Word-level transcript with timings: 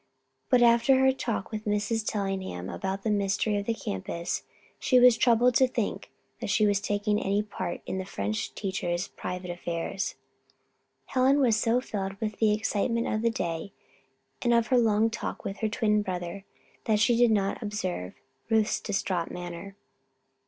But 0.49 0.63
after 0.63 0.97
her 0.97 1.11
talk 1.13 1.51
with 1.51 1.65
Mrs. 1.65 2.03
Tellingham 2.03 2.69
about 2.69 3.03
the 3.03 3.11
mystery 3.11 3.55
of 3.57 3.67
the 3.67 3.75
campus, 3.75 4.41
she 4.79 4.99
was 4.99 5.15
troubled 5.15 5.53
to 5.57 5.67
think 5.67 6.09
that 6.39 6.49
she 6.49 6.65
was 6.65 6.81
taking 6.81 7.21
any 7.21 7.43
part 7.43 7.81
in 7.85 7.99
the 7.99 8.05
French 8.05 8.55
teacher's 8.55 9.09
private 9.09 9.51
affairs. 9.51 10.15
Helen 11.05 11.39
was 11.39 11.55
so 11.55 11.79
filled 11.81 12.13
with 12.19 12.39
the 12.39 12.51
excitement 12.51 13.05
of 13.05 13.21
the 13.21 13.29
day, 13.29 13.73
and 14.41 14.55
of 14.55 14.65
her 14.69 14.77
long 14.79 15.11
talk 15.11 15.43
with 15.45 15.57
her 15.57 15.69
twin 15.69 16.01
brother, 16.01 16.45
that 16.85 16.99
she 16.99 17.15
did 17.15 17.29
not 17.29 17.61
observe 17.61 18.15
Ruth's 18.49 18.79
distraught 18.79 19.29
manner. 19.29 19.75